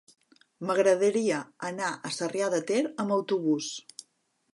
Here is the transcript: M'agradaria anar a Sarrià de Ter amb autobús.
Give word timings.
M'agradaria 0.69 1.41
anar 1.69 1.91
a 2.09 2.13
Sarrià 2.15 2.47
de 2.57 2.61
Ter 2.71 2.79
amb 3.05 3.15
autobús. 3.17 3.69